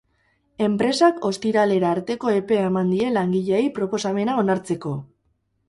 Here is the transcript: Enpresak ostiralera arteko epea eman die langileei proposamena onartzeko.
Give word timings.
Enpresak 0.67 1.27
ostiralera 1.29 1.91
arteko 1.97 2.33
epea 2.39 2.65
eman 2.71 2.91
die 2.95 3.13
langileei 3.21 3.63
proposamena 3.79 4.41
onartzeko. 4.47 4.99